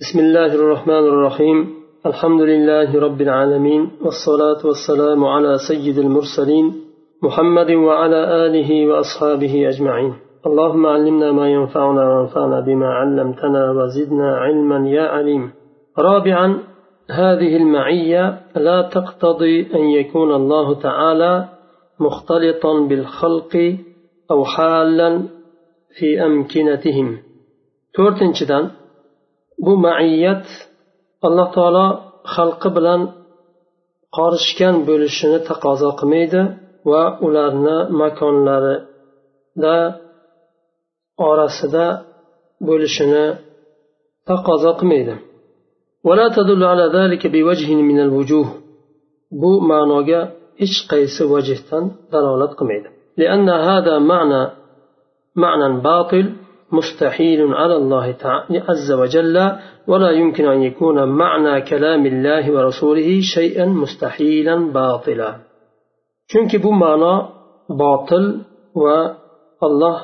[0.00, 1.74] بسم الله الرحمن الرحيم
[2.06, 6.74] الحمد لله رب العالمين والصلاة والسلام على سيد المرسلين
[7.22, 10.14] محمد وعلى آله وأصحابه أجمعين
[10.46, 15.50] اللهم علمنا ما ينفعنا وانفعنا بما علمتنا وزدنا علما يا عليم
[15.98, 16.58] رابعا
[17.10, 21.48] هذه المعية لا تقتضي أن يكون الله تعالى
[22.00, 23.76] مختلطا بالخلق
[24.30, 25.22] أو حالا
[25.98, 27.18] في أمكنتهم
[27.98, 28.79] to'rtinchidan
[29.65, 30.45] bu maiyat
[31.27, 31.87] alloh taolo
[32.33, 33.01] xalqi bilan
[34.17, 36.41] qorishgan bo'lishini taqozo qilmaydi
[36.91, 39.77] va ularni makonlarida
[41.29, 41.85] orasida
[42.67, 43.25] bo'lishini
[44.29, 45.15] taqozo qilmaydi
[46.07, 48.47] ولا تدل على ذلك بوجه من الوجوه
[49.41, 50.21] bu ma'noga
[50.61, 51.83] hech qaysi vajhdan
[52.13, 52.89] dalolat qilmaydi
[53.21, 54.41] لأن هذا معنى
[55.43, 56.25] معنى باطل
[56.71, 59.35] مستحيل على الله تعالى عز وجل
[59.87, 65.31] ولا يمكن أن يكون معنى كلام الله ورسوله شيئا مستحيلا باطلا
[66.31, 67.15] chunki bu ma'no
[67.81, 68.25] botil
[68.83, 68.99] va
[69.67, 69.97] alloh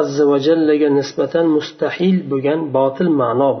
[0.00, 3.52] azza va jallaga nisbatan mustahil bo'lgan botil ma'no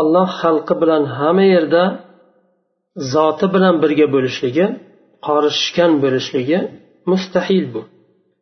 [0.00, 1.84] alloh xalqi bilan hamma yerda
[3.14, 4.66] zoti bilan birga bo'lishligi
[5.26, 6.58] qorishgan bo'lishligi
[7.10, 7.80] mustahil bu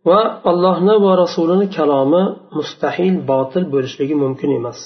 [0.08, 2.22] va allohni va rasulini kalomi
[2.58, 4.80] mustahil botil bo'lishligi mumkin emas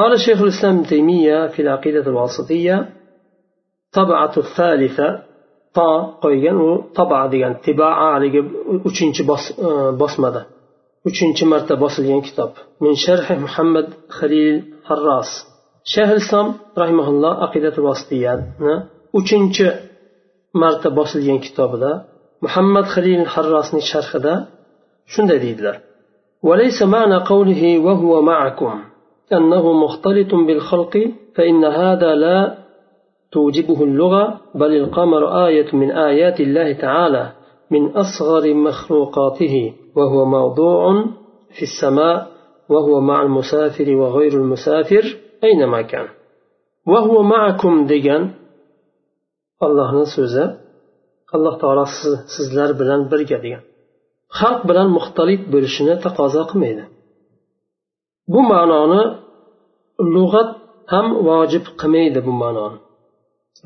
[0.00, 2.76] قال شيخ الإسلام ابن تيمية في العقيدة الواسطية
[3.92, 5.08] طبعة الثالثة
[5.74, 5.90] طا
[6.22, 8.40] qo'ygan u طبعة degan tibaa haligi
[8.88, 9.22] uchinchi
[10.00, 10.42] bosmada
[11.08, 12.50] uchinchi marta bosilgan kitob
[12.82, 13.86] min sharhi muhammad
[14.18, 14.56] halil
[14.88, 15.30] harros
[15.92, 16.46] shayx islom
[16.82, 18.44] rahimaulloh aqidatul vasitiyani
[19.18, 19.66] uchinchi
[20.62, 21.90] marta bosilgan kitobida
[22.45, 24.33] muhammad halil harrosning sharhida
[25.13, 25.77] shunday deydilar
[26.43, 28.73] وليس معنى قوله وهو معكم
[29.33, 30.93] أنه مختلط بالخلق
[31.35, 32.57] فإن هذا لا
[33.31, 37.31] توجبه اللغة بل القمر آية من آيات الله تعالى
[37.71, 41.05] من أصغر مخلوقاته وهو موضوع
[41.55, 42.27] في السماء
[42.69, 45.03] وهو مع المسافر وغير المسافر
[45.43, 46.07] أينما كان.
[46.87, 48.31] وهو معكم ديجان
[49.63, 50.57] الله نسوزه
[51.35, 51.85] alloh taolo
[52.35, 53.63] sizlar bilan birga degan.
[54.39, 56.83] Xalq bilan muxtalif bo'lishini taqozo qilmaydi.
[58.33, 59.01] Bu ma'noni
[60.15, 60.49] lug'at
[60.93, 62.77] ham vojib qilmaydi bu ma'noni.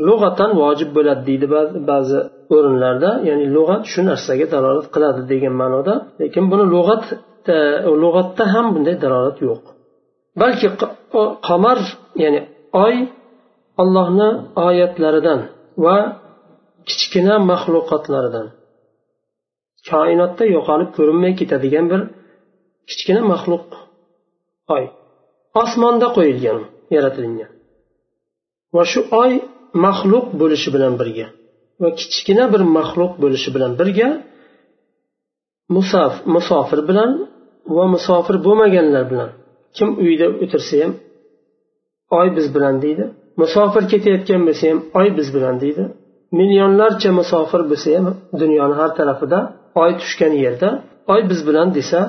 [0.07, 1.47] Lug'atan vojib bo'ladi deydi
[1.91, 2.19] ba'zi
[2.55, 7.03] o'rinlarda ya'ni lug'at shu narsaga dalolat qiladi degan ma'noda lekin buni lug'at
[8.03, 9.63] lug'atda ham bunday dalolat yo'q.
[10.41, 10.67] Balki
[11.47, 11.77] qamar
[12.23, 12.41] ya'ni
[12.85, 12.95] oy
[13.81, 14.29] ollohni
[14.67, 15.39] oyatlaridan
[15.85, 15.97] va
[16.87, 18.47] kichkina maxluqotlaridan
[19.89, 22.01] koinotda yo'qolib ko'rinmay ketadigan bir
[22.89, 23.65] kichkina maxluq
[24.75, 24.85] oy.
[25.61, 26.59] Osmonda qo'yilgan
[26.95, 27.51] yaratilgan.
[28.75, 29.31] Va shu oy
[29.85, 31.27] maxluq bo'lishi bilan birga
[31.81, 34.09] va kichkina bir maxluq bo'lishi bilan birga
[35.75, 37.11] musaf musofir bilan
[37.75, 39.29] va musofir bo'lmaganlar bilan.
[39.77, 40.91] Kim uyda o'tirsa ham
[42.19, 43.05] oy biz bilan deydi.
[43.41, 45.83] Musofir ketayotgan bo'lsa ham oy biz bilan deydi.
[46.38, 48.06] millionlarcha musofir bo'lsa ham
[48.42, 49.38] dunyoni har tarafida
[49.82, 50.68] oy tushgan yerda
[51.12, 52.00] oy biz bilan desa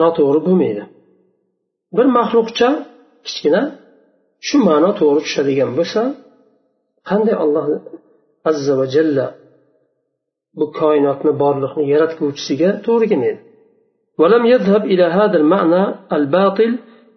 [0.00, 0.84] noto'g'ri bo'lmaydi
[1.96, 2.68] bir maxluqcha
[3.26, 3.62] kichkina
[4.46, 6.02] shu ma'no to'g'ri tushadigan bo'lsa
[7.08, 7.66] qanday alloh
[8.50, 9.26] azza va jalla
[10.58, 13.40] bu koinotni borliqni yaratguvchisiga to'g'ri kelmaydi
[14.20, 16.70] ولم يذهب إلى هذا المعنى الباطل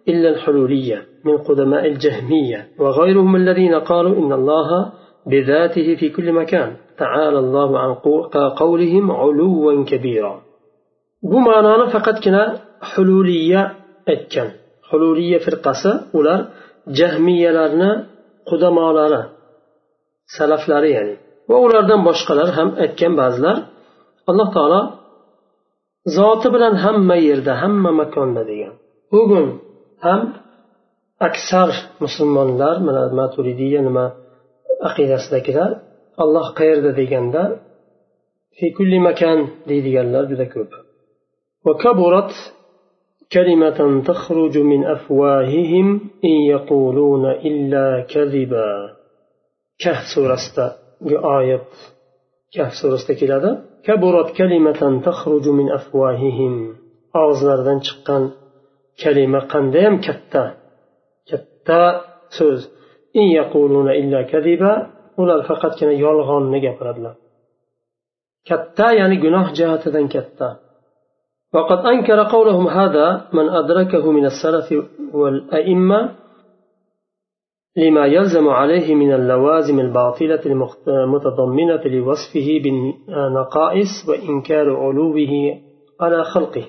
[0.08, 4.92] إلا الحلولية من قدماء الجهمية وغيرهم الذين قالوا إن الله
[5.26, 7.92] بذاته في كل مكان تعالى الله عن
[8.62, 10.34] قولهم علوا كبيرا
[11.30, 12.42] bu ma'noni faqatgina
[12.90, 13.62] hululiya
[14.12, 14.48] aytgan
[14.88, 16.40] hululiya firqasi ular
[16.98, 17.90] jahmiyalarni
[18.48, 19.22] qudamolari
[20.36, 21.14] salaflari ya'ni
[21.50, 23.56] va ulardan boshqalar ham aytgan ba'zilar
[24.30, 24.80] alloh taolo
[26.16, 28.74] zoti bilan hamma yerda hamma makonda degan
[29.12, 29.46] bugun
[30.04, 30.20] ham
[31.28, 31.68] aksar
[32.04, 34.06] musulmonlar mana maturidiya nima
[34.88, 35.70] aqidasidagilar
[36.22, 37.42] alloh qayerda deganda
[38.56, 39.38] fi kulli makan
[39.68, 40.72] deydiganlar juda ko'p
[41.66, 42.32] وكبرت
[43.32, 48.70] كلمة تخرج من أفواههم إن يقولون إلا كذبا
[49.82, 50.38] كهف سورة
[51.38, 51.62] آية
[52.54, 56.76] كهف سورة كذا كبرت كلمة تخرج من أفواههم
[57.16, 58.22] أغزلردن chiqqan
[59.02, 60.44] kalima qandayyam katta
[61.30, 61.82] katta
[62.36, 62.60] so'z
[65.21, 67.15] Ular faqatgina yolg'onni gapiradilar
[68.49, 70.49] katta ya'ni gunoh jihatidan katta
[71.55, 74.67] وقد أنكر قولهم هذا من أدركه من السلف
[75.13, 75.99] والأئمة
[77.77, 80.43] لما يلزم عليه من اللوازم الباطلة
[80.87, 85.33] المتضمنة لوصفه بالنقائص وإنكار علوه
[86.01, 86.65] على خلقه.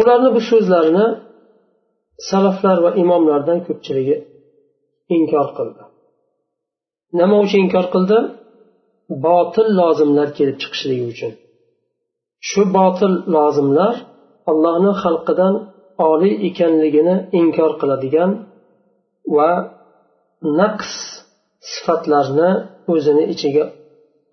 [0.00, 1.06] ularni bu so'zlarini
[2.30, 4.16] salaflar va imomlardan ko'pchiligi
[5.16, 5.82] inkor qildi.
[7.18, 8.18] Nima uchun inkor qildi?
[9.26, 11.32] Botil lozimlar kelib chiqishligi uchun.
[12.48, 13.94] Shu botil lozimlar
[14.50, 15.54] allohni xalqidan
[16.10, 18.30] oliy ekanligini inkor qiladigan
[19.36, 19.50] va
[20.60, 20.90] naqs
[21.72, 22.50] sifatlarni
[22.92, 23.64] o'zini ichiga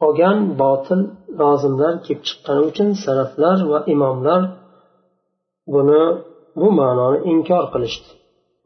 [0.05, 1.01] olgan botil
[1.41, 4.41] lozimlar kelib chiqqani uchun saraflar va imomlar
[5.73, 6.03] buni
[6.59, 8.09] bu ma'noni inkor qilishdi.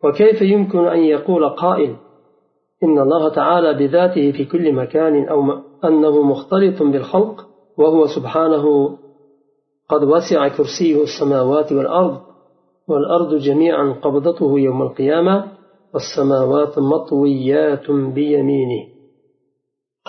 [0.03, 1.95] وكيف يمكن أن يقول قائل
[2.83, 5.39] إن الله تعالى بذاته في كل مكان أو
[5.85, 8.97] أنه مختلط بالخلق وهو سبحانه
[9.89, 12.17] قد وسع كرسيه السماوات والأرض
[12.87, 15.45] والأرض جميعا قبضته يوم القيامة
[15.93, 18.83] والسماوات مطويات بيمينه.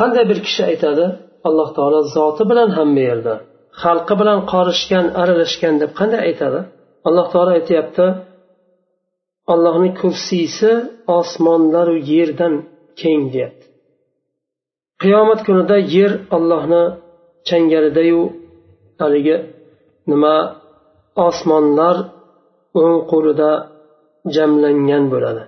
[0.00, 1.04] qanday bir kishi aytadi
[1.48, 3.34] alloh taolo zoti bilan hamma yerda
[3.82, 6.60] xalqi bilan qorishgan aralashgan deb qanday aytadi
[7.08, 8.06] alloh taolo aytyapti
[9.52, 10.70] allohni kursiysi
[11.18, 12.54] osmonlaru yerdan
[13.00, 13.66] keng deyapti.
[15.02, 16.82] Qiyomat kunida yer ollohni
[17.48, 18.22] changalidayu
[19.00, 19.36] haligi
[20.10, 20.36] nima
[21.28, 21.96] osmonlar
[22.80, 23.50] o'ng qo'lida
[24.36, 25.42] jamlangan bo'ladi.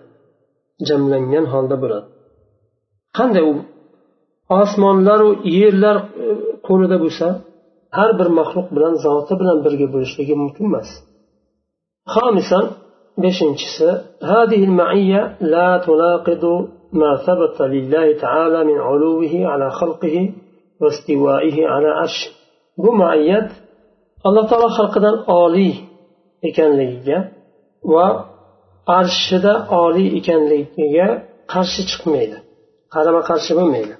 [0.88, 2.06] Jamlangan holda bo'ladi.
[3.16, 3.52] Qanday u
[4.60, 5.28] osmonlaru
[5.60, 6.26] yerlar e,
[6.66, 7.26] qo'lida bo'lsa
[7.96, 10.88] har bir maxluq bilan zoti bilan birga bo'lishligi mumkin emas.
[13.21, 13.89] beshinchisi
[14.33, 15.21] هذه المعية
[15.53, 16.43] لا تناقض
[17.01, 20.15] ما ثبت لله تعالى من علوه على خلقه
[20.81, 22.29] واستوائه على عرشه
[22.83, 23.49] bu maiyat
[24.27, 25.73] alloh taolo xalqidan oliy
[26.49, 27.19] ekanligiga
[27.93, 28.07] va
[28.99, 29.53] arshida
[29.83, 31.07] oliy ekanligiga
[31.53, 32.37] qarshi chiqmaydi
[32.93, 33.93] qarama qarshi bo'lmaydi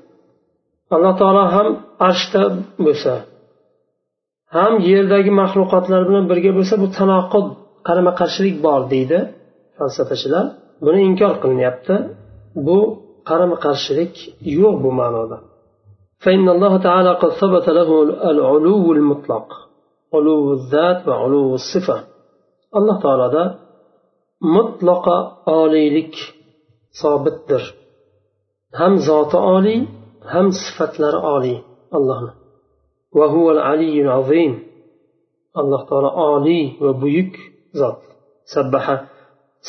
[0.95, 1.67] alloh taolo ham
[2.09, 2.41] arshda
[2.85, 3.13] bo'lsa
[4.55, 7.47] ham yerdagi maxluqotlar bilan birga bo'lsa bu tanoqud
[7.87, 9.19] qarama qarshilik bor deydi
[9.77, 10.45] falsafachilar
[10.85, 11.95] buni inkor qilinyapti
[12.67, 12.77] bu
[13.29, 14.13] qarama qarshilik
[14.61, 15.37] yo'q bu ma'noda
[16.25, 17.89] فإن الله تعالى قد ثبت له
[18.31, 19.47] العلو المطلق
[20.13, 21.97] علو الذات وعلو الصفة
[22.77, 23.45] الله تعالى ده
[24.57, 25.05] مطلق
[25.49, 26.15] آليلك
[27.01, 27.63] صابتدر
[28.79, 29.77] هم ذات آلي
[30.33, 31.55] هم صفة لر آلي
[31.97, 32.19] الله
[33.17, 34.53] وهو العلي العظيم
[35.61, 37.33] الله تعالى آلي وبيك
[37.78, 38.02] ذات.
[38.54, 38.84] سبح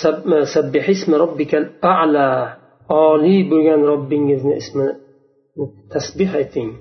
[0.03, 2.29] سب سبح اسم ربك الأعلى.
[2.91, 4.93] آلي بغن ربingizni ismini
[5.93, 6.71] tasbih ayting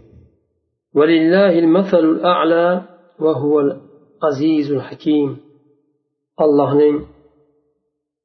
[0.94, 2.82] ولله المثل الأعلى
[3.18, 5.36] وهو العزيز الحكيم
[6.44, 6.96] allohning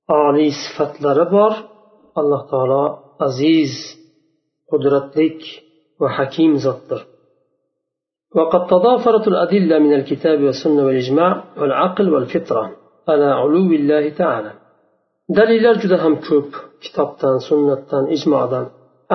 [0.09, 1.53] oliy sifatlari bor
[2.19, 2.85] alloh taolo
[3.27, 3.71] aziz
[4.69, 5.39] qudratlik
[6.01, 7.01] va hakim zotdir
[8.37, 12.78] وقد تضافرت الأدلة من الكتاب والسنة والإجماع والعقل والفطرة.
[13.08, 14.52] على علو الله تعالى
[15.38, 16.50] دليل juda ham ko'p
[16.84, 18.64] kitobdan sunnatdan ijmodan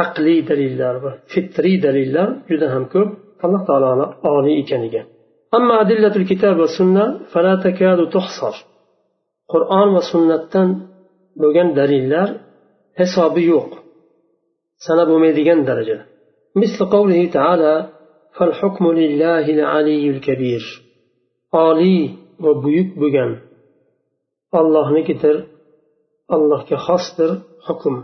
[0.03, 3.09] aqliy dalillar va fitriy dalillar juda ham ko'p
[3.45, 4.05] alloh taoloni
[4.35, 5.03] oliy ekaniga
[5.57, 8.55] أما أدلة الكتاب والسنة فلا تكاد تحصر
[9.53, 10.69] qur'on va sunnatdan
[11.41, 12.27] bo'lgan dalillar
[12.99, 13.69] hisobi yo'q
[14.85, 16.05] sanab bo'lmaydigan darajada
[16.61, 17.73] مثل قوله تعالى
[18.37, 20.63] فالحكم لله العلي الكبير
[21.67, 22.01] oliy
[22.43, 23.31] va buyuk bo'lgan
[24.60, 25.36] allohnikidir
[26.34, 27.30] allohga xosdir
[27.66, 27.96] hukm.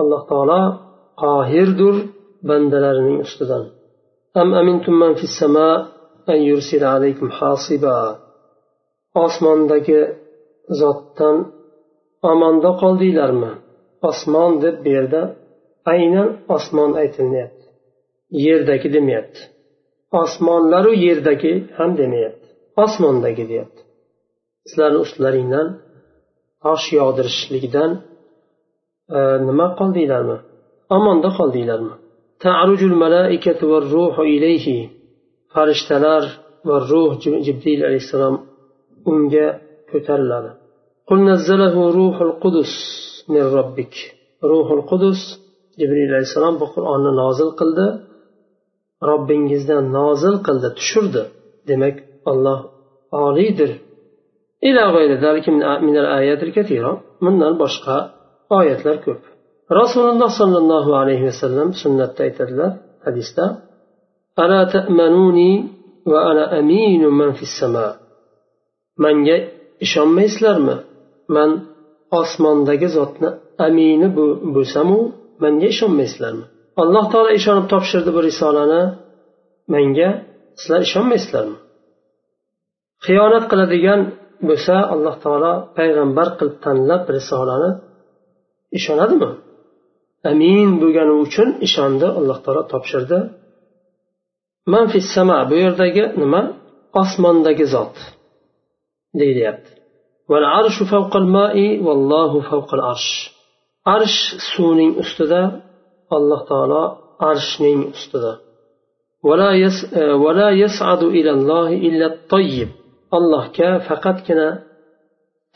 [0.00, 0.62] Alloh taolo
[1.22, 1.96] qohirdur
[2.48, 3.64] bandalarining ustidan.
[9.24, 10.00] Osmondagi
[10.80, 11.36] zotdan
[12.30, 13.52] omonda qoldinglarmi
[14.10, 15.22] osmon deb bu yerda
[15.92, 17.66] aynan osmon aytilyapti
[18.46, 19.42] yerdagi demayapti
[20.21, 22.47] osmonlaru yerdagi ham demayapti
[22.83, 23.81] osmondagi deyapti
[24.69, 25.67] sizlarni ustlaringdan
[26.63, 27.91] tosh yog'dirishlikdan
[29.47, 30.37] nima qoldinglarmi
[30.97, 31.95] omonda qoldinglarmi
[32.45, 34.67] تعرج الملائكة والروح إليه
[35.53, 36.23] farishtalar
[36.67, 37.11] va ruh
[37.45, 38.35] jibril alayhissalom
[39.11, 39.47] unga
[39.91, 40.51] ko'tariladi
[41.09, 42.73] قل نزله روح القدس
[43.33, 43.95] من ربك
[44.51, 45.21] روح القدس
[45.79, 47.87] jibril alayhissalom bu qur'onni nozil qildi
[49.08, 51.22] robbingizdan nozil qildi tushirdi.
[51.68, 51.96] Demak
[52.30, 52.60] olloh
[53.26, 53.70] oliydir.
[57.24, 57.96] Bundan boshqa
[58.58, 59.20] oyatlar ko'p.
[59.80, 62.70] Rasululloh sollallohu alayhi vasallam sunnatda aytadilar
[63.06, 63.44] hadisda
[69.04, 69.36] manga
[69.84, 70.76] ishonmaysizlarmi?
[71.34, 71.50] Man
[72.20, 73.28] osmondagi zotni
[73.66, 74.08] amini
[74.54, 74.98] bo'lsamu
[75.42, 76.46] manga ishonmaysizlarmi?
[76.80, 78.82] Alloh taolo ishonib topshirdi bu risolani.
[79.74, 80.10] Menga
[80.60, 81.58] sizlar ishonmaysizlarmi?
[83.06, 84.00] Xiyonat qiladigan
[84.48, 87.70] bo'lsa alloh taolo payg'ambar qilib tanlab risolani
[88.78, 89.30] ishonadimi?
[90.30, 93.18] Amin bo'lgani uchun ishondi alloh taolo topshirdi.
[94.74, 96.42] Manfissama bu yerdagi nima?
[97.02, 97.94] Osmondagi zot
[99.20, 99.70] deyilyapti
[103.94, 104.18] arsh
[104.50, 105.40] suvning ustida
[106.16, 106.82] alloh taolo
[107.30, 108.32] arshning ustida.
[110.00, 110.02] E,
[113.16, 114.48] Allohga faqatgina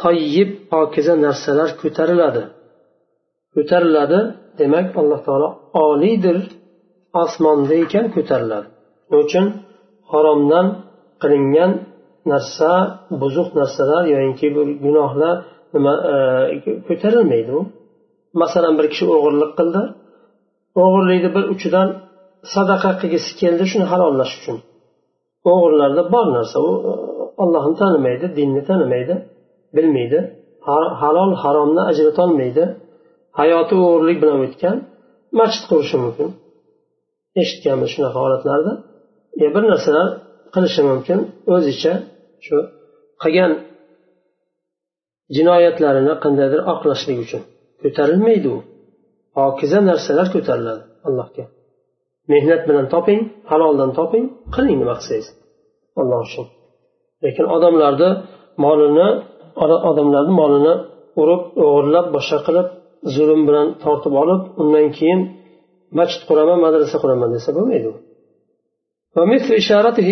[0.03, 2.43] toyib pokiza narsalar ko'tariladi.
[3.55, 4.21] Ko'tariladi
[4.61, 5.49] demak alloh taolo
[5.87, 6.39] oliydir
[7.23, 8.69] osmonda ekan ko'tariladi.
[9.07, 9.47] Shuning uchun
[10.13, 10.67] haromdan
[11.23, 11.73] qilingan
[12.33, 12.71] narsa
[13.21, 15.37] buzuq narsalar yoyinki bir gunohlar
[15.75, 16.15] nima e,
[16.89, 17.61] ko'tarilmaydi u.
[18.43, 19.83] Masalan bir kishi o'g'irlik qildi.
[20.83, 21.89] O'g'irlikni bir uchidan
[22.55, 24.57] sadaqa qilgisi keldi shuni halollash uchun.
[25.53, 26.93] O'g'irlarda bor narsa u e,
[27.43, 29.15] ollohni tanimaydi dinni tanimaydi
[29.77, 30.19] bilmaydi.
[31.03, 32.65] Halol haromni ajratolmaydi.
[33.39, 34.77] Hayoti o'g'irlik bilan o'tgan
[35.39, 36.29] masjid qurishi mumkin.
[37.43, 38.73] Eshitganmiz shunaqa holatlarda.
[39.55, 40.09] Bir narsalar
[40.55, 41.19] qilishi mumkin
[41.55, 41.93] o'zicha
[42.47, 42.57] shu
[43.23, 43.53] qilgan
[45.37, 47.43] jinoyatlarini qandaydir oqlashlik uchun.
[47.83, 48.59] Ko'tarilmaydi u.
[49.37, 51.45] pokiza narsalar ko'tariladi allohga
[52.33, 54.25] mehnat bilan toping haloldan toping
[54.55, 55.27] qiling nima qilsangiz
[56.01, 56.47] alloh uchun
[57.25, 58.11] lekin odamlarni
[58.65, 59.09] molini
[59.91, 60.75] odamlarni molini
[61.21, 62.69] urib o'g'irlab boshqa qilib
[63.15, 65.21] zulm bilan tortib olib undan keyin
[65.99, 67.91] masjid quraman madrasa quraman desa bo'lmaydi
[69.17, 70.09] ومثل إشارته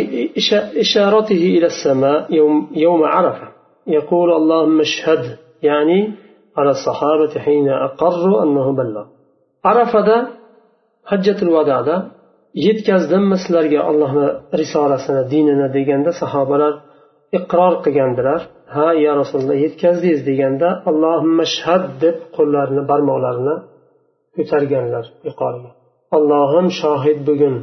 [0.85, 3.49] إشارته إلى السماء يوم, يوم عرفة
[3.87, 5.23] يقول اللهم اشهد
[5.63, 5.99] يعني
[6.59, 9.07] على الصحابة حين أقروا أنه بلغ
[9.66, 10.10] عرفة
[11.10, 11.82] حجة الوداع
[12.66, 14.28] yetkazdimmi sizlarga allohni
[14.60, 16.74] risolasini dinini deganda sahobalar
[17.38, 18.42] iqror qilgandilar
[18.76, 23.56] ha ya rasululloh yetkazdingiz deganda allohimma shahad deb qo'llarini barmoqlarini
[24.36, 25.72] ko'targanlar yuqoriga
[26.18, 27.56] allohim shohid bugun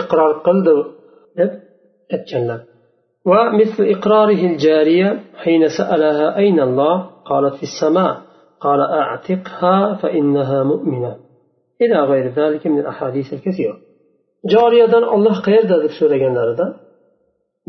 [0.00, 0.74] iqror qildi
[1.38, 1.50] deb
[2.16, 2.60] aytganlar
[3.30, 5.10] ومثل إقراره الجارية
[5.42, 6.94] حين سألها أين الله
[7.30, 8.12] قالت في السماء
[8.60, 11.16] قال أعتقها فإنها مؤمنة
[11.82, 13.76] إلى غير ذلك من الأحاديث الكثيرة
[14.44, 16.66] جارية الله قير deb so'raganlarida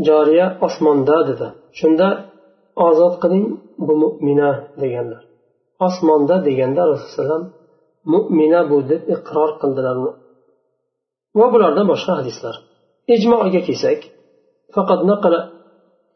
[0.07, 1.47] joriya osmonda dedi
[1.79, 2.07] shunda
[2.87, 3.45] ozod qiling
[3.87, 5.23] bu mo'mina deganlar
[5.87, 7.41] osmonda deganda rasululloh
[8.13, 9.97] mo'mina bu deb iqror qildilar
[11.39, 12.55] va bulardan boshqa hadislar
[13.15, 13.99] ijmoga kelsak
[14.75, 15.33] faqat نقل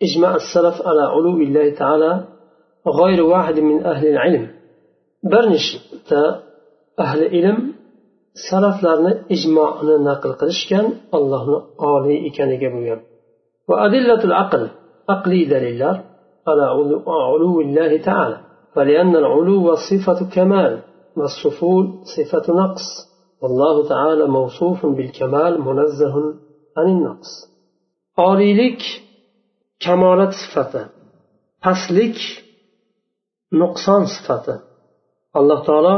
[0.05, 2.12] إجماع السلف على علو الله تعالى
[3.01, 4.43] غير واحد من أهل العلم
[5.31, 6.24] برنشتا
[7.00, 7.58] أهل علم
[8.50, 10.86] salaflarni ijmoni naql qilishgan
[11.17, 11.58] allohni
[11.93, 13.00] oliy ekaniga bo'lgan
[13.70, 14.63] وأدلة العقل
[15.10, 15.81] عقلي دليل
[16.50, 16.63] على
[17.29, 18.38] علو الله تعالى
[18.75, 20.74] فلأن العلو صفة كمال
[21.17, 22.88] والسفول صفة نقص
[23.41, 26.15] والله تعالى موصوف بالكمال منزه
[26.77, 27.34] عن النقص
[28.29, 28.81] oliylik
[29.86, 30.81] kamolat sifati
[31.63, 32.17] pastlik
[33.62, 34.55] nuqson sifati
[35.38, 35.97] Alloh taolo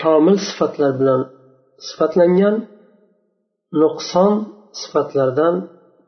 [0.00, 1.20] komil sifatlar bilan
[1.88, 2.54] sifatlangan
[3.82, 4.32] nuqson
[4.80, 5.54] sifatlardan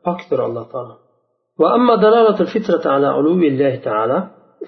[0.05, 0.95] pokdir alloh taolo
[1.61, 4.17] وأما دلالة الفطرة على علو الله تعالى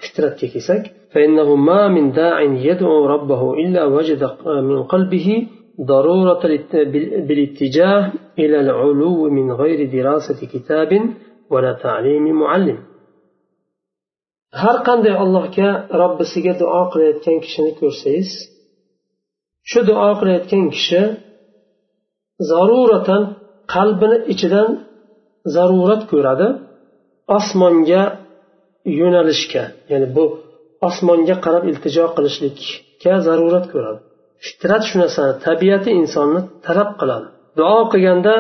[0.04, 4.22] فطرة كيسك فإنه ما من داع يدعو ربه إلا وجد
[4.70, 5.48] من قلبه
[5.82, 6.44] ضرورة
[7.28, 10.92] بالاتجاه إلى العلو من غير دراسة كتاب
[11.50, 12.78] ولا تعليم معلم
[14.62, 15.70] har qanday allohga
[16.02, 18.30] robbisiga duo qilayotgan kishini ko'rsangiz
[19.70, 21.02] shu duo qilayotgan kishi
[22.52, 23.22] zaruratan
[23.74, 24.70] qalbini ichidan
[25.56, 26.48] zarurat ko'radi
[27.38, 28.04] osmonga
[29.00, 30.24] yo'nalishga ya'ni bu
[30.88, 34.00] osmonga qarab iltijo qilishlikka zarurat ko'radi.
[34.46, 37.28] Fitrat shu narsani tabiati insonni talab qiladi.
[37.58, 38.34] Duo qilganda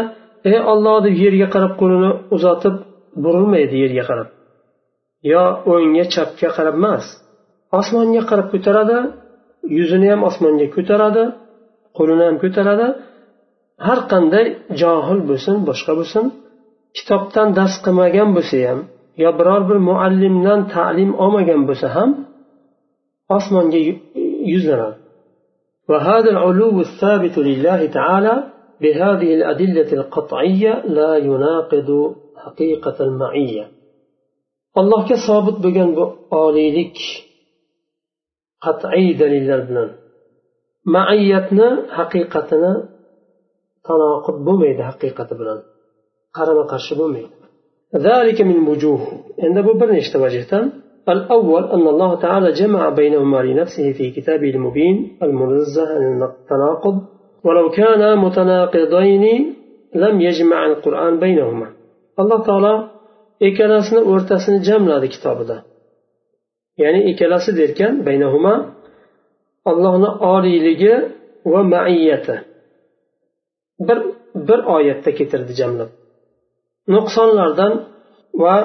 [0.49, 2.75] ey olloh deb yerga qarab qo'lini uzatib
[3.23, 4.27] burilmaydi yerga qarab.
[5.32, 5.42] yo
[5.72, 7.04] o'ngga chapga qarab emas
[7.78, 8.98] osmonga qarab ko'taradi
[9.76, 11.24] yuzini ham osmonga ko'taradi
[11.96, 12.86] qo'lini ham ko'taradi
[13.86, 14.46] har qanday
[14.80, 16.24] johil bo'lsin boshqa bo'lsin
[16.96, 18.80] kitobdan dars qilmagan bo'lsa ham
[19.22, 22.10] yo biror bir muallimdan ta'lim olmagan bo'lsa ham
[23.36, 23.80] osmonga
[24.54, 24.98] yuzlanadi
[25.90, 28.34] وهذا العلو الثابت لله تعالى
[28.82, 33.64] بهذه الأدلة القطعية لا يناقض حقيقة المعية
[34.79, 36.03] allohga sobit bo'lgan bu
[36.43, 36.97] oliylik
[38.65, 39.89] qat'iy dalillar bilan
[40.95, 42.73] maiyatni haqiqatini
[43.87, 45.59] tanoqib bo'lmaydi haqiqati bilan
[46.37, 47.35] qarama qarshi bo'lmaydi
[48.09, 49.01] ذلك من وجوه
[49.45, 50.65] عند بر نشت وجهتان
[51.09, 56.95] الأول أن الله تعالى جمع بينهما لنفسه في كتابه المبين المنزه عن التناقض
[57.45, 59.25] ولو كان متناقضين
[59.95, 61.67] لم يجمع القرآن بينهما
[62.19, 62.73] الله تعالى
[63.47, 65.57] ikkalasini o'rtasini jamladi kitobida.
[66.81, 68.53] Ya'ni ikkalasi derkan baynahuma
[69.71, 70.93] allohni oliyligi
[71.51, 72.35] va maiyati.
[73.87, 73.99] Bir
[74.47, 75.89] bir oyatda keltirdi jamlab.
[76.93, 77.73] Nuqsonlardan
[78.43, 78.55] va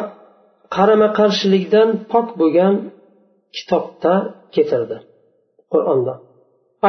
[0.76, 2.74] qarama qarshilikdan pok bo'lgan
[3.56, 4.14] kitobda
[4.54, 4.96] keltirdi
[5.72, 6.14] qur'onda.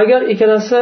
[0.01, 0.79] Agar ikkalasi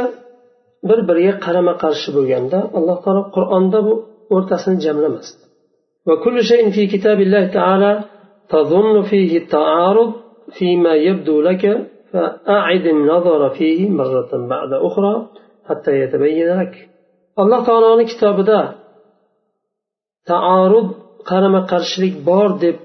[0.90, 3.94] bir biriga qarama qarshi bo'lganda alloh taolo qur'onda bu
[4.36, 5.44] o'rtasini jamlamasdi.
[6.07, 8.05] وكل شيء في كتاب الله تعالى
[8.49, 10.13] تظن فيه التعارض
[10.59, 11.65] فيما يبدو لك
[12.13, 15.29] فأعد النظر فيه مرة بعد أخرى
[15.69, 16.89] حتى يتبين لك
[17.39, 18.75] الله تعالى كتابه
[20.31, 20.89] taarud
[21.31, 22.77] qarama qarshilik bor deb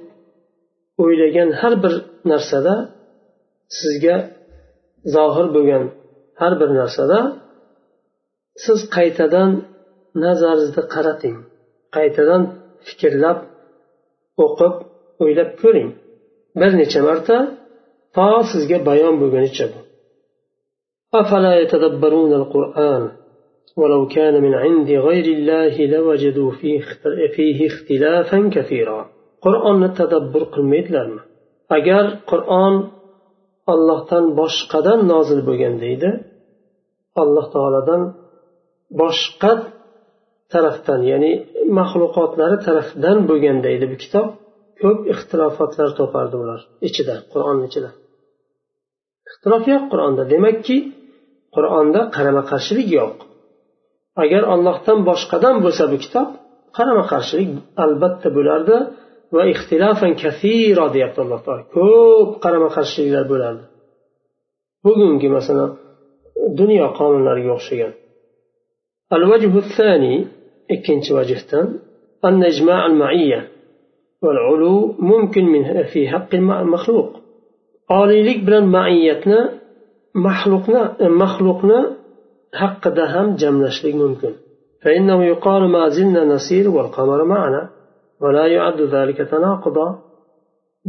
[1.03, 1.93] o'ylagan har bir
[2.31, 2.75] narsada
[3.79, 4.15] sizga
[5.15, 5.83] zohir bo'lgan
[6.41, 7.19] har bir narsada
[8.65, 9.49] siz qaytadan
[10.23, 11.37] nazaringizni qarating
[11.97, 12.41] qaytadan
[12.87, 13.39] fikrlab
[14.45, 14.73] o'qib
[15.23, 15.89] o'ylab ko'ring
[16.59, 17.37] bir necha marta
[18.15, 19.79] to sizga bayon bo'lgunicha bu
[23.81, 26.81] ولو كان من عند غير الله لوجدوا فيه,
[27.35, 28.99] فيه اختلافا كثيرا
[29.45, 31.21] qur'onni tadabbur qilmaydilarmi
[31.77, 32.75] agar qur'on
[33.73, 36.09] ollohdan boshqadan nozil bo'lgan deydi
[37.21, 38.01] alloh taolodan
[39.01, 39.51] boshqa
[40.53, 41.31] tarafdan ya'ni
[41.78, 44.26] mahluqotlari tarafidan bo'lganda edi bu kitob.
[44.82, 47.90] Ko'p ixtilofotlar topardi ular ichida qur'onni ichida.
[49.28, 50.22] Ixtilof yo'q qur'onda.
[50.34, 50.76] Demakki
[51.54, 53.16] qur'onda qarama qarshilik yo'q.
[54.22, 56.28] Agar ollohdan boshqadan bo'lsa bu kitob
[56.76, 57.48] qarama qarshilik
[57.84, 58.76] albatta bo'lardi
[59.34, 61.62] va ixtilofan kasiro deyapti alloh taolo.
[61.76, 63.64] Ko'p qarama qarshiliklar bo'lardi.
[64.84, 65.70] Bugungi masalan
[66.60, 67.92] dunyo qonunlariga o'xshagan.
[70.75, 71.67] ikkinchi vajhdan
[72.25, 73.47] أن إجماع المعية
[74.23, 77.09] والعلو ممكن من في حق المخلوق
[77.99, 79.39] oliylik bilan maiyatni
[80.27, 80.81] maxluqni
[81.21, 81.79] maxluqni
[82.61, 84.33] haqida ham jamlashlik mumkin
[84.83, 87.69] فإنه يقال ما زلنا نسير والقمر معنا
[88.21, 89.87] ولا يعد ذلك تناقضا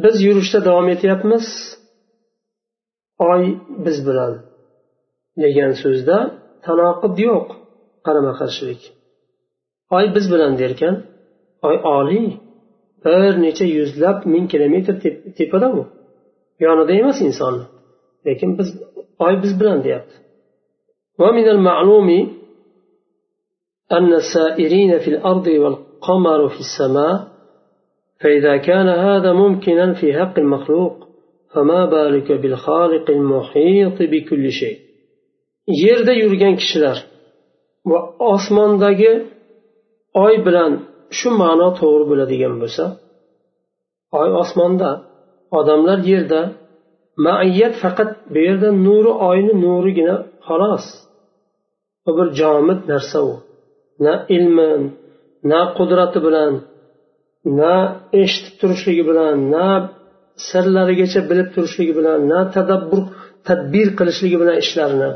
[0.03, 1.47] biz yurishda davom etyapmiz
[3.31, 3.43] oy
[3.85, 4.33] biz bilan
[5.43, 6.17] degan so'zda
[6.67, 7.47] tanoqid yo'q
[8.07, 8.83] qarama qarshilik
[9.98, 10.96] oy biz bilan derkan
[11.68, 12.30] oy oliy
[13.06, 14.94] bir necha yuzlab ming kilometr
[15.38, 15.82] tepada u
[16.66, 17.66] yonida emas insonni
[18.26, 18.70] lekin biz
[19.26, 20.16] oy biz bilan deyapti
[21.20, 22.10] ومن المعلوم
[23.92, 27.28] أن السائرين في الأرض والقمر في السماء
[28.22, 30.96] فإذا كان هذا ممكنا في حق المخلوق
[31.54, 34.78] فما بالك بالخالق المحيط بكل شيء
[35.68, 36.98] yerda yurgan kishilar
[37.92, 38.00] va
[38.34, 39.12] osmondagi
[40.24, 40.72] oy bilan
[41.18, 42.84] shu ma'no to'g'ri bo'ladigan bo'lsa
[44.20, 44.90] oy osmonda
[45.60, 46.42] odamlar yerda
[47.26, 50.16] maiyat faqat bu yerda nuri oyni nurigina
[50.48, 50.86] xolos.
[52.08, 53.34] U bir jomid narsa u.
[54.06, 54.72] Na ilmi
[55.52, 56.52] na qudrati bilan
[57.60, 57.76] na
[58.22, 59.68] eshitib turishligi bilan na
[60.48, 63.02] sirlarigacha bilib turishligi bilan na tadabbur
[63.48, 65.12] tadbir qilishligi bilan ishlarini.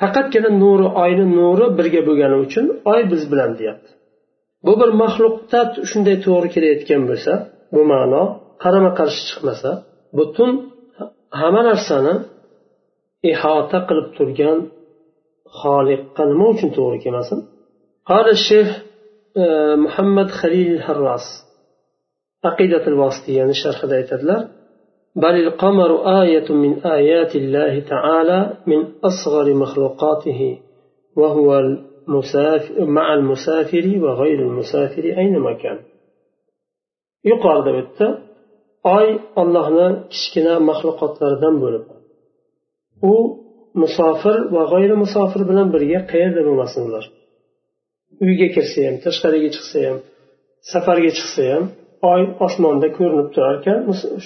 [0.00, 3.90] Faqatgina nuri oyni nuri birga bo'lgani uchun oy biz bilan deyapti.
[4.65, 5.59] bu bir maxluqda
[5.91, 7.33] shunday to'g'ri kelayotgan bo'lsa
[7.75, 8.23] bu ma'no
[8.63, 9.71] qarama qarshi chiqmasa
[10.17, 10.51] butun
[11.39, 12.13] hamma narsani
[13.31, 14.57] ihota qilib turgan
[15.59, 17.39] xoliqqa nima uchun to'g'ri kelmasin
[18.11, 18.69] قال الشيخ
[19.85, 21.25] محمد خليل الحراس
[22.45, 24.47] عقيدة الواسطية يعني شرح دايتدلر
[25.15, 30.59] بل القمر آية من آيات الله تعالى من أصغر مخلوقاته
[31.15, 31.84] وهو المسافر
[32.97, 35.79] مع المسافر وغير المسافر أينما كان
[37.25, 37.99] يقال دبت
[38.97, 39.07] oy
[39.41, 41.83] ollohni kichkina maxluqotlaridan bo'lib
[43.11, 43.13] u
[43.81, 47.05] musofir va g'oyri musofir bilan birga qayerda bo'lmasin ular
[48.25, 49.97] uyga kirsa ham tashqariga chiqsa ham
[50.71, 51.63] safarga chiqsa ham
[52.11, 53.79] oy osmonda ko'rinib turar ekan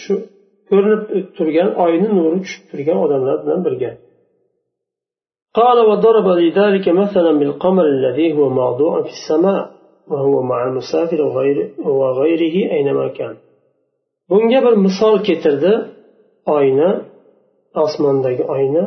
[0.03, 0.13] shu
[0.69, 1.01] ko'rinib
[1.37, 3.91] turgan oyni nuri tushib turgan odamlar bilan birga
[5.54, 9.70] قال وضرب لذلك مثلا بالقمر الذي هو موضوع في السماء
[10.10, 11.22] وهو مع المسافر
[11.84, 13.36] وغيره أينما كان.
[14.30, 15.72] bunga bir misol keltirdi
[16.46, 16.90] oyni
[17.84, 18.84] osmondagi oyni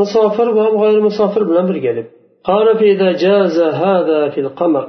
[0.00, 2.06] musofir va g'oyri musofir bilan birga deb
[2.50, 4.84] قال فإذا جاز هذا في القمر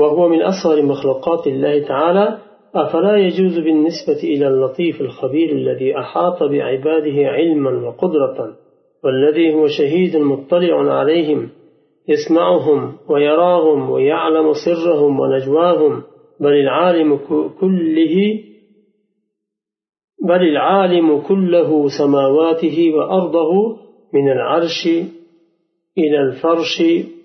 [0.00, 2.26] وهو من أصغر مخلوقات الله تعالى
[2.74, 8.38] أفلا يجوز بالنسبة إلى اللطيف الخبير الذي أحاط بعباده علما وقدرة؟
[9.04, 11.48] والذي هو شهيد مطلع عليهم
[12.08, 16.02] يسمعهم ويراهم ويعلم سرهم ونجواهم
[16.40, 17.16] بل العالم
[17.60, 18.40] كله
[20.24, 23.76] بل العالم كله سماواته وأرضه
[24.14, 24.86] من العرش
[25.98, 26.82] إلى الفرش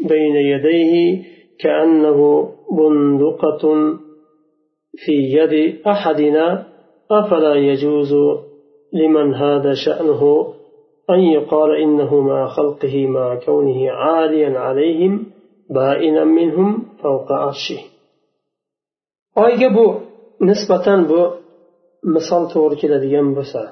[0.09, 1.23] بين يديه
[1.59, 3.73] كأنه بندقة
[5.05, 6.67] في يد أحدنا
[7.11, 8.13] أفلا يجوز
[8.93, 10.53] لمن هذا شأنه؟
[11.10, 15.26] أن يقال إنه مع خلقه مع كونه عاليا عليهم
[15.70, 17.80] بائنا منهم فوق عرشه
[19.44, 19.86] oyga bu
[20.48, 21.20] nisbatan bu
[22.14, 23.62] misol to'g'ri keladigan bo'lsa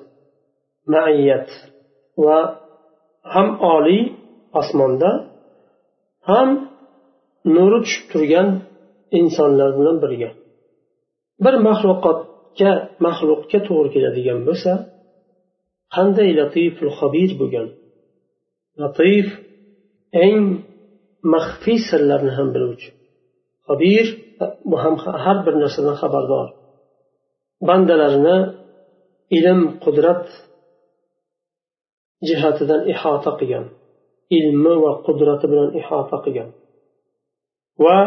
[0.92, 1.48] maiyat
[2.24, 2.38] va
[3.34, 4.02] ham oliy
[4.60, 5.10] osmonda
[6.30, 6.48] ham
[7.54, 8.48] nuri tushib turgan
[9.20, 10.30] insonlar bilan birga
[11.44, 12.72] bir maxluqotga
[13.06, 14.72] maxluqga to'g'ri keladigan bo'lsa
[15.95, 17.67] qanday latiful xabir bo'lgan.
[18.81, 19.27] Latif
[20.25, 20.43] eng
[21.33, 22.89] maxfiy sirlarni ham biluvchi.
[23.67, 24.05] Habir
[24.69, 26.47] bu ham har bir narsadan xabardor.
[27.67, 28.37] Bandalarini
[29.37, 30.25] ilm qudrat
[32.27, 33.65] jihatidan ihota qilgan
[34.37, 36.49] ilmi va qudrati bilan ihota qilgan
[37.83, 37.97] va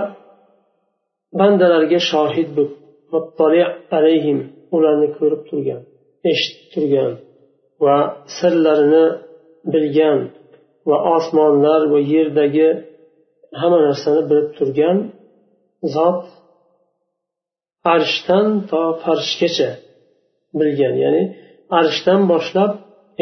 [1.38, 2.48] bandalarga shohid
[3.98, 4.38] alayhim
[4.76, 5.80] ularni ko'rib turgan
[6.30, 7.12] eshitib turgan.
[7.84, 7.96] Va
[8.36, 9.04] sirlarini
[9.72, 10.18] bilgan
[10.88, 12.68] va osmonlar va yerdagi
[13.60, 14.96] hamma narsani bilib turgan
[15.94, 16.20] zot
[17.94, 19.70] arshdan to farshgacha
[20.60, 20.94] bilgan.
[21.04, 21.22] Ya'ni
[21.78, 22.72] arshdan boshlab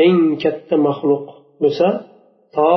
[0.05, 1.27] eng katta maxluq
[1.62, 1.87] bo'lsa
[2.57, 2.71] to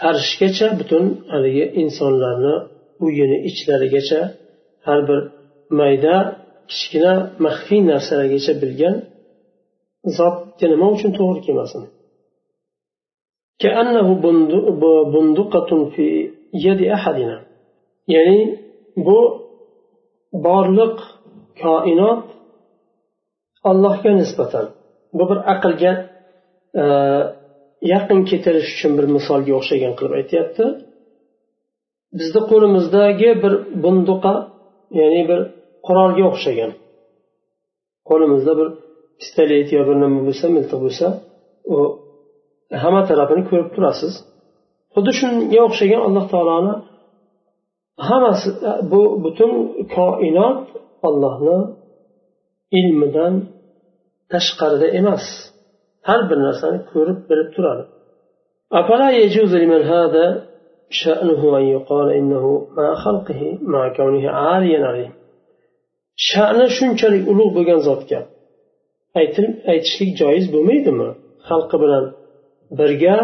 [0.00, 2.54] farshgacha butun haligi insonlarni
[3.06, 4.20] uyini ichlarigacha
[4.86, 5.20] har bir
[5.80, 6.16] mayda
[6.70, 7.12] kichkina
[7.44, 8.94] maxfiy narsalargacha bilgan
[10.18, 11.82] zotga nima uchun to'g'ri kelmasin?
[18.14, 18.40] Ya'ni
[19.06, 19.18] bu
[20.46, 20.96] borliq
[21.62, 22.22] koinot
[23.70, 24.66] allohga nisbatan.
[25.16, 25.92] Bu bir aqlga
[26.82, 26.84] e,
[27.92, 30.64] yaqin ketirish uchun bir misolga o'xshagan qilib aytyapti.
[32.18, 34.34] Bizni qo'limizdagi bir bunduqa
[35.00, 35.40] ya'ni bir
[35.86, 36.70] qurolga o'xshagan.
[38.08, 38.68] Qo'limizda bir
[39.19, 41.07] pistolet yo bir nima bo'lsa miltiq bo'lsa
[41.73, 41.77] u
[42.83, 44.13] hamma tarafini ko'rib turasiz
[44.93, 46.73] xuddi shunga o'xshagan alloh taoloni
[48.07, 48.47] hammasi
[48.91, 49.51] bu butun
[49.95, 50.59] koinot
[51.07, 51.57] ollohni
[52.79, 53.33] ilmidan
[54.33, 55.25] tashqarida emas
[56.07, 57.83] har bir narsani ko'rib bilib turadi
[60.89, 65.11] شأنه أن يقال إنه مع خلقه مع كونه عاليا عليه
[66.29, 68.19] sha'ni shunchalik ulug' bo'lgan zotga
[69.71, 71.09] aytishlik joiz bo'lmaydimi
[71.49, 72.05] xalqi bilan
[72.79, 73.17] birga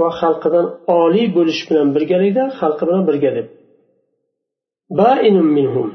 [0.00, 0.66] va xalqidan
[1.02, 3.46] oliy bo'lish bilan birgalikda xalqi bilan birga deb
[5.58, 5.88] minhum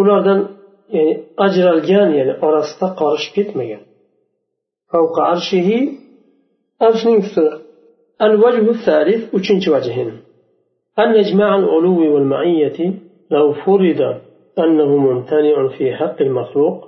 [0.00, 0.40] ulardan
[0.96, 1.14] ya'ni
[1.46, 3.82] ajralgan ya'ni orasida qorishib ketmagan
[5.34, 5.78] arshihi
[6.88, 7.54] arshning ustida
[8.28, 10.10] الوجه الثالث uchinchi vajhin
[10.98, 12.78] أن يجمع العلو والمعية
[13.30, 14.00] لو فرض
[14.58, 16.87] أنه ممتنع في حق المخلوق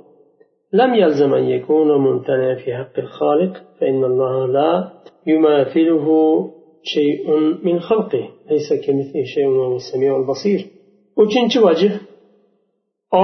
[0.73, 4.73] لم يلزم أن يكون ممتنع في حق الخالق فإن الله لا
[5.27, 6.07] يماثله
[6.83, 7.31] شيء
[7.67, 10.61] من خلقه ليس كمثله شيء وهو السميع البصير
[11.23, 11.83] uchinchi vajh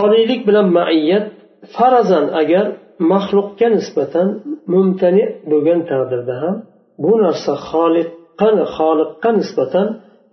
[0.00, 1.26] oliylik bilan maiyat
[1.74, 2.66] farazan agar
[3.12, 4.28] maxluqqa nisbatan
[4.74, 6.56] mumtani bo'lgan taqdirda ham
[7.02, 9.86] bu narsa xoliqqa xoliqqa nisbatan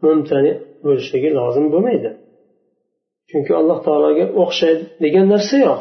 [0.05, 0.51] mumtani
[0.85, 2.09] bo'lishligi lozim bo'lmaydi
[3.29, 5.79] chunki alloh taologa o'xshaydi degan narsa yo'q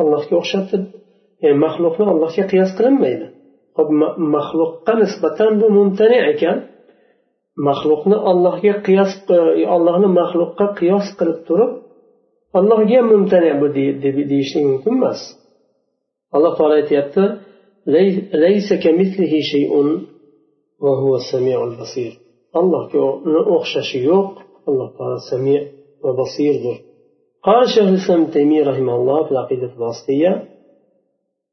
[0.00, 0.82] allohga o'xshatib
[1.42, 3.26] ya'ni maxluqni allohga qiyos qilinmaydi.
[4.36, 6.58] Maxluqqa nisbatan bu mumtani ekan.
[7.68, 11.72] Maxluqni allohga qiyos e, allohni maxluqqa qiyos qilib turib
[12.58, 13.66] allohga mumtani bu
[14.30, 15.20] deyishlik mumkin emas.
[16.36, 17.22] Alloh taolo aytyapti
[22.60, 23.00] allohga
[23.56, 24.30] o'xshashi yo'q
[24.68, 25.56] alloh taolo sami
[26.04, 26.76] va basirdir.
[27.42, 30.48] قال شيخ الإسلام ابن تيمية رحمه الله في العقيدة الواسطية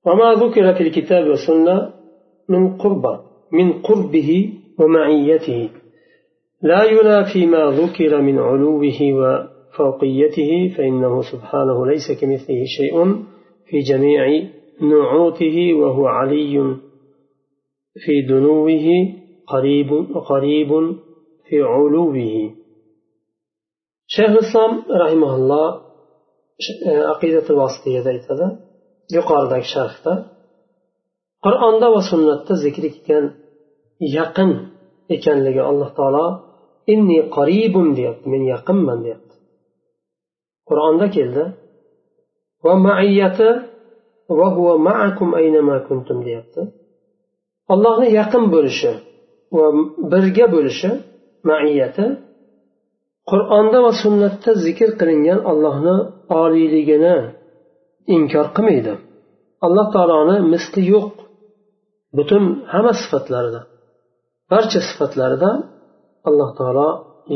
[0.05, 1.93] وما ذكر في الكتاب والسنة
[2.49, 3.19] من قربه
[3.51, 5.69] من قربه ومعيته.
[6.61, 13.15] لا ينافي ما ذكر من علوه وفوقيته فإنه سبحانه ليس كمثله شيء
[13.65, 14.43] في جميع
[14.81, 16.75] نعوته وهو علي
[18.05, 19.13] في دنوه
[19.47, 20.95] قريب قريب
[21.49, 22.58] في علوه.
[24.15, 25.67] shayx islom rahimaulloh
[26.89, 28.45] e, aqidatul vositiyada aytadi
[29.15, 30.13] yuqoridagi sharhda
[31.45, 33.25] qur'onda va sunnatda zikr etgan
[34.17, 34.51] yaqin
[35.15, 36.25] ekanligi alloh taolo
[36.93, 39.35] inni qaribun deyapti men yaqinman deyapti.
[40.69, 41.43] Qur'onda keldi
[42.65, 43.49] va maiyati
[44.39, 46.61] va huva maakum aynama kuntum deyapti.
[47.73, 48.91] Allohni yaqin bo'lishi
[49.57, 49.65] va
[50.11, 50.89] birga bo'lishi
[51.49, 52.05] maiyati
[53.29, 55.95] qur'onda va sunnatda zikr qilingan allohni
[56.41, 57.15] oliyligini
[58.15, 58.93] inkor qilmaydi.
[59.65, 61.13] Alloh taoloni misli yo'q
[62.17, 63.61] butun hamma sifatlarida
[64.51, 65.51] barcha sifatlarida
[66.29, 66.89] alloh taolo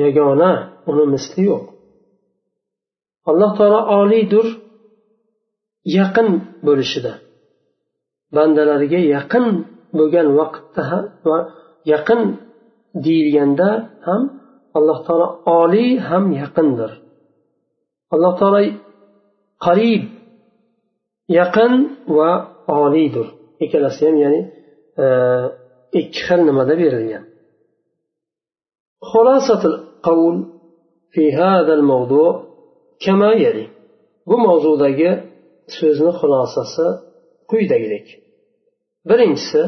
[0.03, 0.51] yagona
[0.89, 1.65] uni misli yo'q.
[3.29, 4.47] Alloh taolo oliydir
[5.97, 6.29] yaqin
[6.67, 7.13] bo'lishida
[8.36, 9.45] bandalariga yaqin
[9.97, 11.38] bo'lgan vaqtda ham va
[11.93, 12.21] yaqin
[13.06, 13.69] deyilganda
[14.08, 14.21] ham
[14.78, 15.28] alloh taolo
[15.62, 16.92] oliy ham yaqindir.
[18.14, 18.62] Alloh taolo
[19.66, 20.04] qarib
[21.40, 21.74] yaqin
[22.18, 22.32] va
[22.82, 23.28] oliydir.
[23.64, 24.42] Ikkalasi ham ya'ni
[25.04, 25.06] e,
[26.00, 27.24] ikki xil nimada berilgan.
[29.10, 30.36] Xulasatil qavl
[31.14, 32.24] fi hadal mavdu
[33.04, 33.66] kama yali.
[34.30, 35.12] Bu mavzudagi
[35.78, 36.86] so'zni xulosasi
[37.50, 38.08] quyidagidek
[39.10, 39.62] birinchisi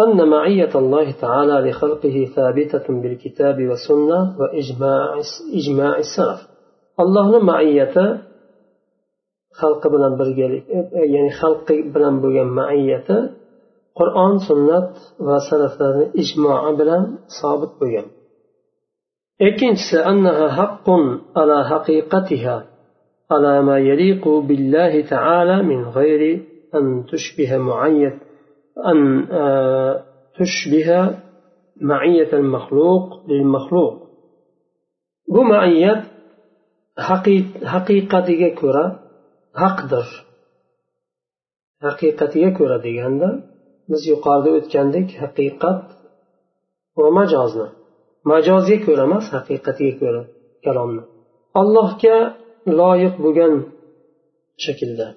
[0.00, 5.20] أن معية الله تعالى لخلقه ثابتة بالكتاب والسنة وإجماع
[5.54, 6.40] إجماع السلف.
[7.00, 8.22] الله معية
[9.52, 10.18] خلق بلن
[10.92, 13.30] يعني خلق بلن بلن معية
[13.96, 15.82] قرآن سنة وسلف
[16.16, 18.04] إجماع بلن صابت بلن
[19.38, 20.90] ikkinchisi annaha حق
[21.36, 22.66] على حقيقتها
[23.30, 26.42] على ما يليق بالله تعالى من غير
[26.74, 28.20] أن تشبه معية.
[28.91, 29.27] أن
[30.39, 31.17] تشبه
[31.81, 34.09] معية المخلوق للمخلوق
[35.33, 36.01] bu maiyat
[37.73, 38.85] haqiqatiga ko'ra
[39.61, 40.07] haqdir
[41.85, 43.29] haqiqatiga ko'ra deganda
[43.89, 45.81] biz yuqorida o'tgandek haqiqat
[46.99, 47.67] va majozni
[48.31, 50.21] majozga ko'ra emas haqiqatiga ko'ra
[50.65, 51.03] kalomni
[51.61, 52.17] allohga
[52.79, 53.53] loyiq bo'lgan
[54.65, 55.07] shaklda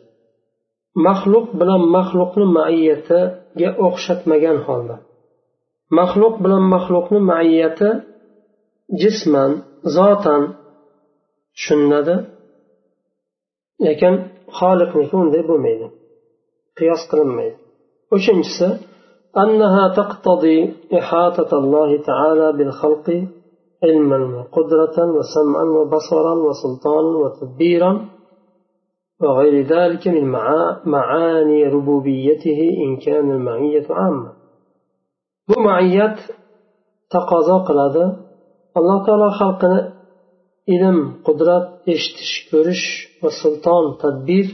[1.07, 4.97] maxluq bilan maxluqni maiyatiga o'xshatmagan holda
[5.99, 7.89] maxluq bilan maxluqni maiyati
[9.01, 9.51] jisman
[9.97, 10.43] zotan
[11.55, 12.17] tushuniladi
[13.87, 14.15] lekin
[14.59, 15.87] xoliqniki unday bo'lmaydi
[16.79, 17.57] qiyos qilinmaydi
[18.17, 18.69] uchinchisi
[19.43, 20.59] أنها تقتضي
[20.99, 23.07] إحاطة الله تعالى بالخلق
[23.85, 27.93] علما وقدرة وسمعا وبصرا وسلطانا وتدبيرا
[29.23, 30.25] وغير ذلك من
[30.95, 34.43] معاني ربوبيته إن كان المعية عامة
[35.49, 36.19] bu maiyat
[37.13, 38.05] taqozo qiladi
[38.79, 39.81] alloh taolo xalqini
[40.75, 42.87] ilm qudrat eshitish ko'rish
[43.23, 44.47] va sulton tadbir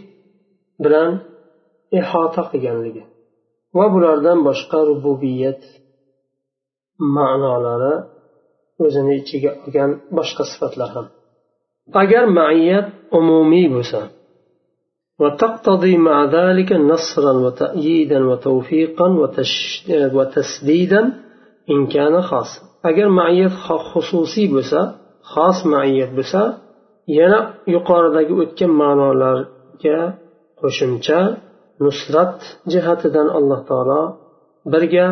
[0.82, 1.10] bilan
[1.98, 3.02] ihota qilganligi
[3.76, 5.62] va bulardan boshqa rububiyat
[7.16, 7.94] ma'nolari
[8.84, 11.06] o'zini ichiga olgan boshqa sifatlar ham
[12.02, 12.86] agar maiyat
[13.18, 14.00] umumiy bo'lsa
[15.20, 19.08] وتقتضي مع ذلك نصرا وتأييدا وتوفيقا
[19.90, 21.02] وتسديدا
[21.70, 23.48] إن كان خاصا أجر معية
[23.92, 24.82] خصوصي بسا
[25.22, 26.68] خاص معية بسا
[27.18, 27.40] yana
[27.74, 29.98] yuqoridagi o'tgan ma'nolarga
[30.60, 31.20] qo'shimcha
[31.84, 32.38] nusrat
[32.72, 34.02] jihatidan alloh taolo
[34.72, 35.06] birga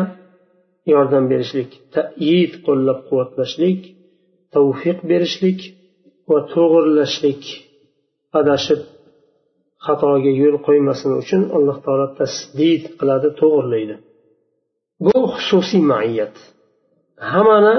[0.93, 3.81] yordam berishlik tayid qo'llab quvvatlashlik
[4.55, 5.59] tavfiq berishlik
[6.29, 7.43] va to'g'irlashlik
[8.39, 8.81] adashib
[9.85, 13.95] xatoga yo'l qo'ymasin uchun alloh taolo tasdid qiladi to'g'irlaydi
[15.05, 16.35] bu xususiy maiyat
[17.31, 17.75] hammani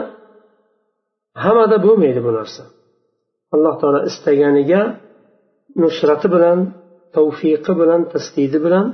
[1.45, 2.63] hammada bo'lmaydi bu narsa
[3.55, 4.83] alloh taolo istaganiga
[5.83, 6.59] nusrati bilan
[7.17, 8.87] tavfiqi bilan tasdidi bilan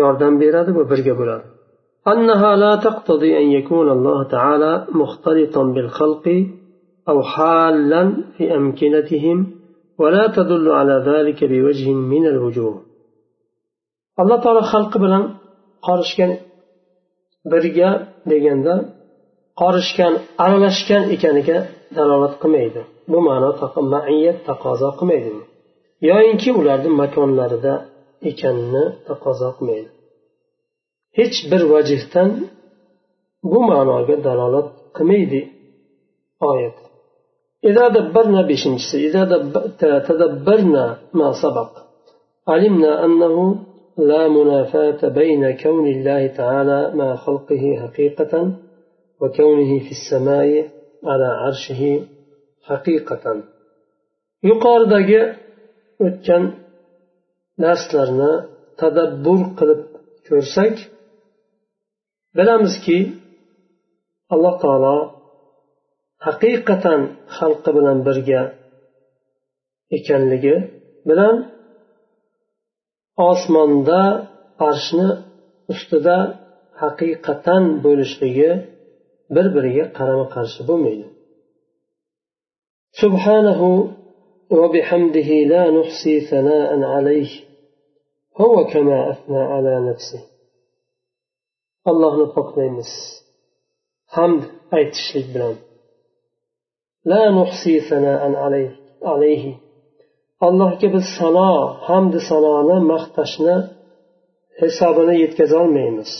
[0.00, 1.46] yordam beradi va birga bo'ladi
[2.12, 6.46] أنها لا تقتضي أن يكون الله تعالى مختلطا بالخلق
[7.08, 8.02] أو حالا
[8.36, 9.38] في أمكنتهم
[10.02, 12.82] ولا تدل على ذلك بوجه من الوجوه
[14.20, 15.24] الله تعالى خلق بلن
[15.86, 16.32] qorishgan
[17.50, 17.90] birga
[18.30, 18.74] deganda
[19.60, 21.58] qorishgan aralashgan ekaniga
[21.96, 22.80] dalolat qilmaydi
[23.12, 23.50] bu ma'no
[23.94, 25.30] maiyat taqozo qilmaydi
[26.10, 27.74] yoyinki ularni makonlarida
[28.30, 29.90] ekanini taqozo qilmaydi
[31.18, 32.30] hech bir vajhdan
[33.50, 35.40] bu ma'noga dalolat qilmaydi
[36.50, 36.78] oyat
[37.69, 39.23] إذا دبرنا بشنجس إذا
[40.07, 41.71] تدبرنا ما سبق
[42.47, 43.65] علمنا أنه
[43.97, 48.33] لا منافاة بين كون الله تعالى مع خلقه حقيقة
[49.21, 50.49] وكونه في السماء
[51.03, 52.05] على عرشه
[52.63, 53.43] حقيقة.
[54.49, 55.21] yuqoridagi
[56.05, 56.43] o'tgan
[57.63, 58.33] darslarni
[58.79, 59.81] tadabbur qilib
[60.27, 60.75] ko'rsak
[62.37, 62.97] bilamizki
[64.33, 64.97] alloh taolo
[66.26, 67.00] haqiqatan
[67.36, 68.42] xalqi bilan birga
[69.96, 70.56] ekanligi
[71.08, 71.36] bilan
[73.30, 74.02] osmonda
[74.68, 75.08] arshni
[75.72, 76.16] ustida
[76.82, 78.50] haqiqatan bo'lishligi
[79.34, 81.06] bir biriga qarama qarshi bo'lmaydi
[83.00, 83.68] subhanahu
[84.50, 87.30] وبحمده لا نحصي ثناء عليه
[88.40, 90.20] هو كما أثنى على نفسه
[91.88, 92.82] الله نفقنا
[94.14, 94.42] حمد
[94.78, 95.54] aytishlik bilan
[100.47, 101.51] Allohga biz sano
[101.87, 103.55] hamdu sanoni maqtashni
[104.61, 106.11] hisobini yetkazolmaymiz.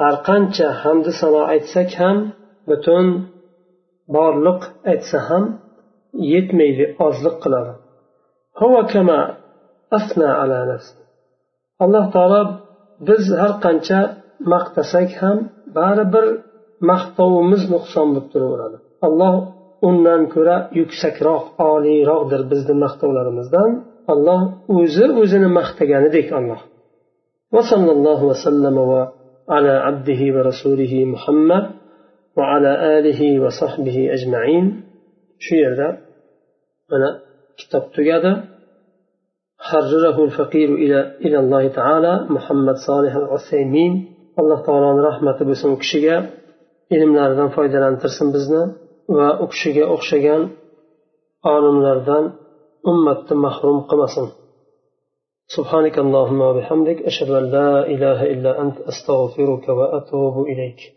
[0.00, 2.16] Har qancha hamdu sano aytsak ham
[2.68, 3.06] butun
[4.14, 4.60] borliq
[4.92, 5.44] aytsa ham
[6.32, 7.72] yetmaydi ozliq qiladi.
[11.84, 12.42] Alloh taolo
[13.08, 14.00] biz har qancha
[14.52, 15.38] maqtasak ham
[15.78, 16.26] baribir
[16.90, 18.76] maqtovimiz nuqson bo'lib turaveradi.
[19.06, 19.34] Alloh
[19.89, 23.69] undan ko'ra yuksakroq oliyroqdir bizni maqtovlarimizdan
[24.13, 24.41] alloh
[24.77, 26.61] o'zi o'zini maqtaganidek alloh
[27.55, 28.77] وصلى الله وسلم
[29.49, 31.65] على عبده ورسوله محمد
[32.37, 34.65] وعلى آله وصحبه أجمعين
[35.45, 35.87] shu yerda
[36.91, 37.09] mana
[37.59, 38.31] kitob tugadi
[39.69, 43.93] حرره الفقير إلى إلى الله تعالى محمد صالح العثيمين
[44.39, 46.17] alloh taoloni rahmati bo'lsin u kishiga
[46.95, 48.63] ilmlaridan foydalantirsin bizni
[49.17, 50.41] va u kishiga o'xshagan
[51.53, 52.25] olimlardan
[52.91, 54.27] ummatni mahrum qilmasin
[55.55, 60.81] سبحانك اللهم وبحمدك أشهد أن لا إله إلا أنت أستغفرك وأتوب إليك